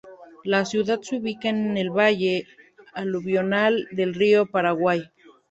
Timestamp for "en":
1.49-1.77